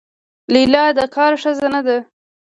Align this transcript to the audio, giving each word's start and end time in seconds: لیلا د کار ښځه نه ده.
لیلا 0.53 0.85
د 0.97 0.99
کار 1.15 1.33
ښځه 1.41 1.67
نه 1.73 1.81
ده. 1.87 1.97